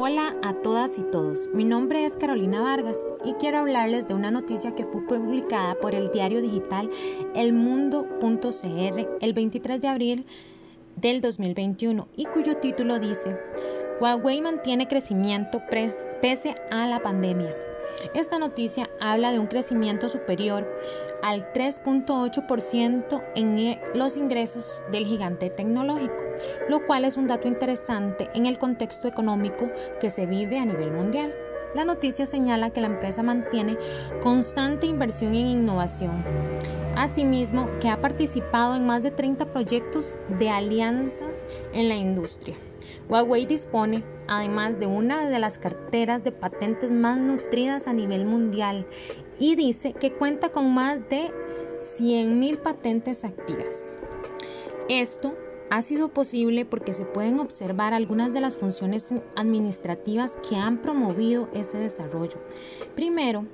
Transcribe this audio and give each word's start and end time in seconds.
Hola 0.00 0.36
a 0.44 0.52
todas 0.54 0.96
y 0.96 1.02
todos, 1.02 1.48
mi 1.52 1.64
nombre 1.64 2.04
es 2.04 2.16
Carolina 2.16 2.60
Vargas 2.60 2.96
y 3.24 3.32
quiero 3.32 3.58
hablarles 3.58 4.06
de 4.06 4.14
una 4.14 4.30
noticia 4.30 4.76
que 4.76 4.84
fue 4.84 5.04
publicada 5.04 5.74
por 5.74 5.92
el 5.92 6.12
diario 6.12 6.40
digital 6.40 6.88
elmundo.cr 7.34 9.08
el 9.20 9.32
23 9.32 9.80
de 9.80 9.88
abril 9.88 10.26
del 10.94 11.20
2021 11.20 12.06
y 12.16 12.26
cuyo 12.26 12.58
título 12.58 13.00
dice 13.00 13.36
Huawei 14.00 14.40
mantiene 14.40 14.86
crecimiento 14.86 15.60
pese 15.68 16.54
a 16.70 16.86
la 16.86 17.00
pandemia. 17.00 17.67
Esta 18.14 18.38
noticia 18.38 18.88
habla 19.00 19.32
de 19.32 19.38
un 19.38 19.46
crecimiento 19.46 20.08
superior 20.08 20.66
al 21.22 21.52
3.8% 21.52 23.22
en 23.34 23.58
e, 23.58 23.80
los 23.94 24.16
ingresos 24.16 24.82
del 24.90 25.04
gigante 25.06 25.50
tecnológico, 25.50 26.22
lo 26.68 26.86
cual 26.86 27.04
es 27.04 27.16
un 27.16 27.26
dato 27.26 27.48
interesante 27.48 28.30
en 28.34 28.46
el 28.46 28.58
contexto 28.58 29.08
económico 29.08 29.68
que 30.00 30.10
se 30.10 30.26
vive 30.26 30.58
a 30.58 30.64
nivel 30.64 30.92
mundial. 30.92 31.34
La 31.74 31.84
noticia 31.84 32.24
señala 32.24 32.70
que 32.70 32.80
la 32.80 32.86
empresa 32.86 33.22
mantiene 33.22 33.76
constante 34.22 34.86
inversión 34.86 35.34
en 35.34 35.46
innovación. 35.48 36.24
Asimismo, 36.96 37.68
que 37.80 37.88
ha 37.90 38.00
participado 38.00 38.74
en 38.74 38.86
más 38.86 39.02
de 39.02 39.10
30 39.10 39.46
proyectos 39.46 40.18
de 40.38 40.50
alianzas 40.50 41.46
en 41.72 41.88
la 41.88 41.96
industria. 41.96 42.56
Huawei 43.08 43.46
dispone 43.46 44.04
además 44.28 44.78
de 44.78 44.86
una 44.86 45.28
de 45.28 45.38
las 45.38 45.58
carteras 45.58 46.22
de 46.22 46.32
patentes 46.32 46.90
más 46.90 47.18
nutridas 47.18 47.88
a 47.88 47.92
nivel 47.92 48.24
mundial 48.24 48.86
y 49.38 49.56
dice 49.56 49.92
que 49.92 50.12
cuenta 50.12 50.50
con 50.50 50.72
más 50.72 51.08
de 51.08 51.30
100.000 51.98 52.58
patentes 52.58 53.24
activas. 53.24 53.84
Esto 54.88 55.34
ha 55.70 55.82
sido 55.82 56.08
posible 56.08 56.64
porque 56.64 56.94
se 56.94 57.04
pueden 57.04 57.40
observar 57.40 57.92
algunas 57.92 58.32
de 58.32 58.40
las 58.40 58.56
funciones 58.56 59.12
administrativas 59.36 60.38
que 60.48 60.56
han 60.56 60.78
promovido 60.78 61.48
ese 61.52 61.78
desarrollo. 61.78 62.38
Primero, 62.94 63.44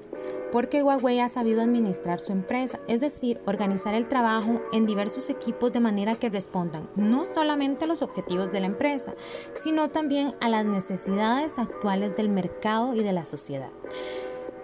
porque 0.55 0.85
Huawei 0.85 1.19
ha 1.19 1.29
sabido 1.29 1.63
administrar 1.63 2.21
su 2.21 2.31
empresa, 2.31 2.79
es 2.87 3.01
decir, 3.01 3.41
organizar 3.45 3.93
el 3.93 4.07
trabajo 4.07 4.63
en 4.73 4.87
diversos 4.87 5.29
equipos 5.29 5.73
de 5.73 5.81
manera 5.81 6.15
que 6.15 6.29
respondan 6.29 6.89
no 6.95 7.27
solamente 7.27 7.87
a 7.87 7.89
los 7.89 8.03
objetivos 8.03 8.53
de 8.53 8.61
la 8.61 8.69
empresa, 8.69 9.15
sino 9.57 9.91
también 9.91 10.33
a 10.41 10.49
las 10.49 10.65
necesidades 10.65 11.59
actuales 11.59 12.15
del 12.15 12.29
mercado 12.29 12.95
y 12.95 13.03
de 13.03 13.13
la 13.13 13.27
sociedad. 13.27 13.71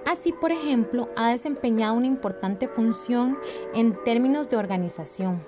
Así, 0.07 0.31
por 0.31 0.53
ejemplo, 0.53 1.09
ha 1.17 1.33
desempeñado 1.33 1.95
una 1.95 2.07
importante 2.07 2.69
función 2.69 3.37
en 3.75 4.01
términos 4.05 4.49
de 4.49 4.59
organización, 4.59 5.43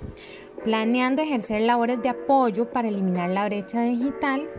planeando 0.65 1.23
ejercer 1.23 1.61
labores 1.61 2.03
de 2.03 2.09
apoyo 2.09 2.69
para 2.69 2.89
eliminar 2.89 3.31
la 3.31 3.45
brecha 3.45 3.83
digital 3.83 4.51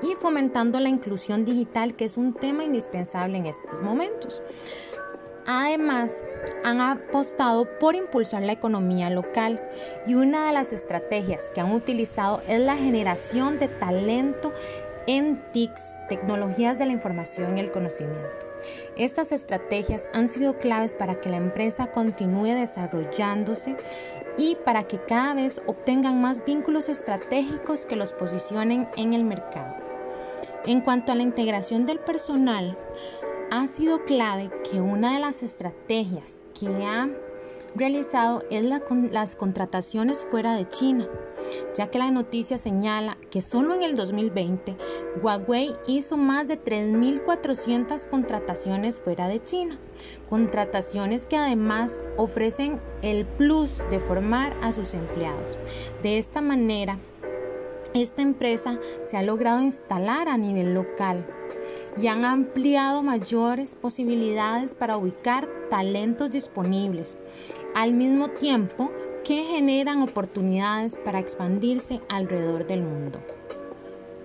y 0.00 0.14
fomentando 0.14 0.78
la 0.78 0.90
inclusión 0.90 1.44
digital, 1.44 1.96
que 1.96 2.04
es 2.04 2.16
un 2.16 2.34
tema 2.34 2.62
indispensable 2.62 3.36
en 3.36 3.46
estos 3.46 3.82
momentos. 3.82 4.40
Además, 5.46 6.24
han 6.64 6.80
apostado 6.80 7.68
por 7.78 7.94
impulsar 7.94 8.42
la 8.42 8.52
economía 8.52 9.10
local 9.10 9.60
y 10.06 10.14
una 10.14 10.46
de 10.46 10.52
las 10.52 10.72
estrategias 10.72 11.50
que 11.52 11.60
han 11.60 11.72
utilizado 11.72 12.40
es 12.48 12.60
la 12.60 12.76
generación 12.76 13.58
de 13.58 13.68
talento 13.68 14.52
en 15.06 15.42
TICs, 15.52 15.98
tecnologías 16.08 16.78
de 16.78 16.86
la 16.86 16.92
información 16.92 17.58
y 17.58 17.60
el 17.60 17.72
conocimiento. 17.72 18.28
Estas 18.96 19.32
estrategias 19.32 20.08
han 20.14 20.28
sido 20.28 20.58
claves 20.58 20.94
para 20.94 21.16
que 21.16 21.28
la 21.28 21.36
empresa 21.36 21.88
continúe 21.88 22.54
desarrollándose 22.54 23.76
y 24.38 24.56
para 24.64 24.84
que 24.84 24.98
cada 24.98 25.34
vez 25.34 25.60
obtengan 25.66 26.20
más 26.20 26.44
vínculos 26.44 26.88
estratégicos 26.88 27.84
que 27.84 27.96
los 27.96 28.12
posicionen 28.14 28.88
en 28.96 29.12
el 29.12 29.24
mercado. 29.24 29.74
En 30.64 30.80
cuanto 30.80 31.12
a 31.12 31.14
la 31.14 31.22
integración 31.22 31.84
del 31.84 31.98
personal, 31.98 32.78
ha 33.56 33.68
sido 33.68 34.04
clave 34.04 34.50
que 34.68 34.80
una 34.80 35.14
de 35.14 35.20
las 35.20 35.44
estrategias 35.44 36.42
que 36.58 36.66
ha 36.84 37.08
realizado 37.76 38.42
es 38.50 38.64
las 38.64 39.36
contrataciones 39.36 40.24
fuera 40.28 40.54
de 40.56 40.68
China, 40.68 41.08
ya 41.76 41.88
que 41.88 41.98
la 41.98 42.10
noticia 42.10 42.58
señala 42.58 43.16
que 43.30 43.40
solo 43.40 43.74
en 43.74 43.84
el 43.84 43.94
2020 43.94 44.76
Huawei 45.22 45.76
hizo 45.86 46.16
más 46.16 46.48
de 46.48 46.60
3.400 46.60 48.08
contrataciones 48.08 49.00
fuera 49.00 49.28
de 49.28 49.42
China, 49.42 49.78
contrataciones 50.28 51.28
que 51.28 51.36
además 51.36 52.00
ofrecen 52.16 52.80
el 53.02 53.24
plus 53.24 53.84
de 53.88 54.00
formar 54.00 54.56
a 54.62 54.72
sus 54.72 54.94
empleados. 54.94 55.58
De 56.02 56.18
esta 56.18 56.40
manera, 56.40 56.98
esta 57.94 58.22
empresa 58.22 58.80
se 59.04 59.16
ha 59.16 59.22
logrado 59.22 59.62
instalar 59.62 60.28
a 60.28 60.36
nivel 60.36 60.74
local 60.74 61.24
y 62.00 62.08
han 62.08 62.24
ampliado 62.24 63.02
mayores 63.02 63.76
posibilidades 63.76 64.74
para 64.74 64.96
ubicar 64.96 65.48
talentos 65.70 66.30
disponibles, 66.30 67.18
al 67.74 67.92
mismo 67.92 68.28
tiempo 68.28 68.90
que 69.24 69.44
generan 69.44 70.02
oportunidades 70.02 70.98
para 71.04 71.18
expandirse 71.18 72.00
alrededor 72.08 72.66
del 72.66 72.82
mundo. 72.82 73.20